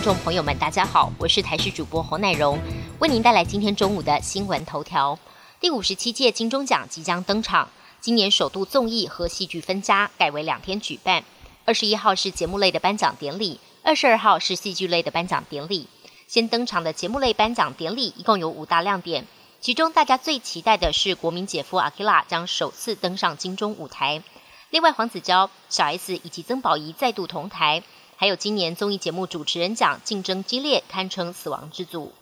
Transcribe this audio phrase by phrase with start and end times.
[0.00, 2.58] 听众朋友们，大家好，我是台视主播侯乃荣，
[3.00, 5.18] 为您带来今天中午的新闻头条。
[5.60, 7.68] 第五十七届金钟奖即将登场，
[8.00, 11.22] 今年首度综艺和戏剧分家，改为两天举办。
[11.66, 15.86] 二十一号是节目类的颁奖典礼，二十二号是戏剧类的颁奖典礼。
[16.26, 19.26] 先登场的节目类颁奖典礼一共有五大亮点，
[19.60, 24.22] 其中大家最期待的是国民姐夫阿基拉将首次登上金钟舞台。
[24.70, 27.82] 另外，黄子佼、小 S 以及曾宝仪再度同台。
[28.20, 32.12] 还有今年综艺节目主持人奖竞争激烈，堪称死亡之组。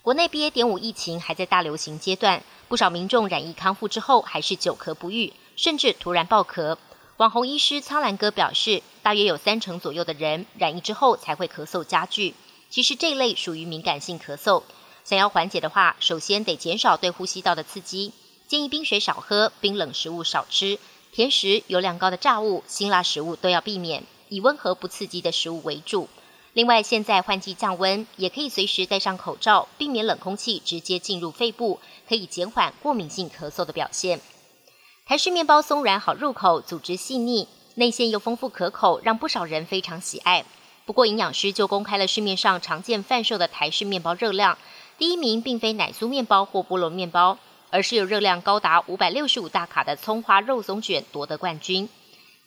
[0.00, 0.48] 国内 BA.
[0.48, 6.76] 点五疫情还在大流行阶段，不少民众染疫康复之后还是久咳不愈，甚至突然爆咳。
[7.16, 12.36] 网红医师苍兰哥表示，大约有三成左右的人染疫之后才会咳嗽加剧。
[12.68, 14.62] 其实这类属于敏感性咳嗽，
[15.02, 18.12] 想要缓解的话，首先得减少对呼吸道的刺激，
[18.46, 20.78] 建议冰水少喝，冰冷食物少吃，
[21.10, 24.04] 甜食、油量高的炸物、辛辣食物都要避免。
[24.30, 26.08] 以温和不刺激的食物为主。
[26.54, 31.78] 另外，现在换季降温，也可以随时戴上口罩，避免冷空气直接进入肺部，
[32.08, 34.20] 可以减缓过敏性咳嗽的表现。
[35.06, 40.44] 台式面包松软好入口，组织细腻，内馅又丰富可口，让不少人非常喜爱。
[40.86, 44.58] 不过，营养师就公开了市面上常见贩售的台式面包热量，
[44.98, 47.38] 第一名并非奶酥面包或菠萝面包，
[47.70, 51.88] 而是有热量高达五百六十五大卡的葱花肉松卷夺得冠军。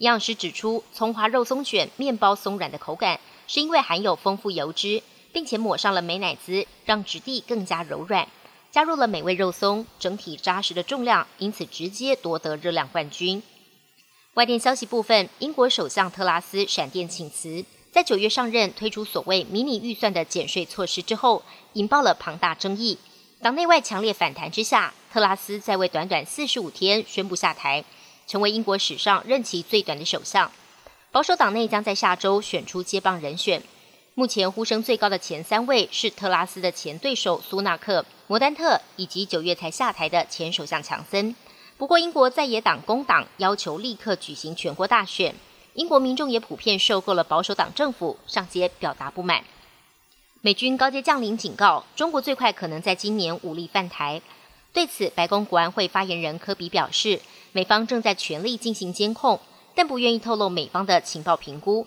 [0.04, 5.02] 营养师指出，葱花肉松卷面包松软的口感，是因为含有丰富油脂，
[5.32, 8.28] 并且抹上了美乃滋，让质地更加柔软。
[8.70, 13.42] 加入了美味肉松，整体扎实的重量，因此直接夺得热量冠军。
[14.34, 21.42] 外电消息部分，英国首相特拉斯闪电请辞，在九月上任推出所谓迷你预算的减税措施之后，
[21.76, 22.98] 引爆了庞大争议。
[23.42, 27.86] 党内外强烈反弹之下，特拉斯在位短短四十五天宣布下台。
[28.34, 30.52] 成为英国史上任期最短的首相。
[31.12, 33.62] 保守党内将在下周选出接棒人选。
[34.16, 41.36] 目前呼声最高的前三位是特拉斯的前对手苏纳克、摩丹特以及九月才下台的前首相强森。
[41.78, 45.36] 不过，英国在野党工党要求立刻举行全国大选。
[45.76, 49.44] 英国民众也普遍受够了保守党政府，上街表达不满。
[50.42, 54.24] 美军高阶将领警告，中国最快可能在今年武力犯台。
[54.74, 57.22] 对此，白宫国安会发言人科比表示。
[57.56, 59.40] 美方正在全力进行监控，
[59.76, 61.86] 但不愿意透露美方的情报评估。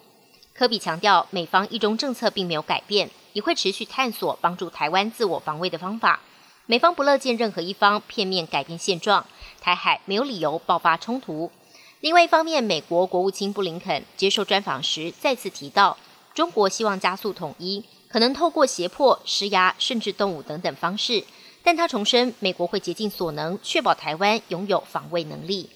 [0.54, 6.20] 科比强调，美方一中政策并没有改变，也会持续探索帮助台湾自我防卫的方法。
[6.66, 9.26] 美方不乐见任何一方片面改变现状，
[9.60, 11.50] 台海没有理由爆发冲突。
[11.98, 15.98] 另外一方面，美国国务卿布林肯接受专访时再次提到，
[16.32, 21.24] 中国希望加速统一，可能透过胁迫、施压，甚至动武等等方式。
[21.66, 25.68] 但他重申，美国会竭尽所能确保台湾拥有防卫能力。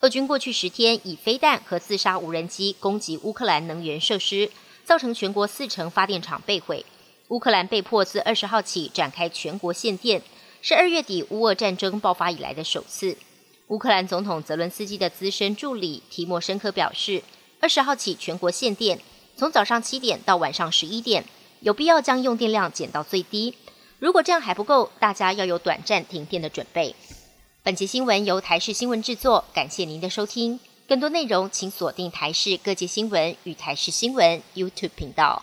[0.00, 4.50] 俄军过去十天以飞弹和自杀无人机攻击乌克兰能源设施，
[4.84, 6.84] 造成全国四成发电厂被毁。
[7.28, 10.20] 乌克兰被迫自二十号起展开全国限电，
[10.62, 13.16] 是二月底乌俄战争爆发以来的首次。
[13.68, 17.22] 乌克兰总统泽伦斯基的资深助理提莫申科表示，
[17.60, 18.98] 二十号起全国限电，
[19.36, 21.24] 从早上七点到晚上十一点，
[21.60, 23.54] 有必要将用电量减到最低。
[23.98, 26.94] 如果这样还不够，大家要有短暂停电的准备。
[27.64, 30.60] 本节新闻由台视新闻制作，感谢您的收听。
[30.86, 35.42] 更多内容请锁定台视各界新闻与台视新闻 YouTube 频道。